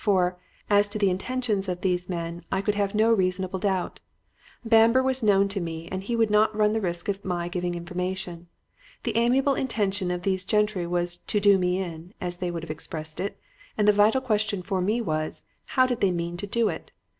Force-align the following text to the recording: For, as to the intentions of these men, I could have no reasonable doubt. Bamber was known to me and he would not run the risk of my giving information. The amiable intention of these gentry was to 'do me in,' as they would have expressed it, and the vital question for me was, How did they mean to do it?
For, 0.03 0.39
as 0.67 0.87
to 0.87 0.97
the 0.97 1.11
intentions 1.11 1.69
of 1.69 1.81
these 1.81 2.09
men, 2.09 2.43
I 2.51 2.63
could 2.63 2.73
have 2.73 2.95
no 2.95 3.13
reasonable 3.13 3.59
doubt. 3.59 3.99
Bamber 4.65 5.03
was 5.03 5.21
known 5.21 5.47
to 5.49 5.61
me 5.61 5.87
and 5.91 6.01
he 6.01 6.15
would 6.15 6.31
not 6.31 6.55
run 6.57 6.73
the 6.73 6.81
risk 6.81 7.07
of 7.07 7.23
my 7.23 7.47
giving 7.47 7.75
information. 7.75 8.47
The 9.03 9.15
amiable 9.15 9.53
intention 9.53 10.09
of 10.09 10.23
these 10.23 10.43
gentry 10.43 10.87
was 10.87 11.17
to 11.17 11.39
'do 11.39 11.55
me 11.59 11.77
in,' 11.77 12.15
as 12.19 12.37
they 12.37 12.49
would 12.49 12.63
have 12.63 12.71
expressed 12.71 13.19
it, 13.19 13.39
and 13.77 13.87
the 13.87 13.91
vital 13.91 14.21
question 14.21 14.63
for 14.63 14.81
me 14.81 15.01
was, 15.01 15.45
How 15.65 15.85
did 15.85 16.01
they 16.01 16.09
mean 16.11 16.35
to 16.37 16.47
do 16.47 16.67
it? 16.69 16.89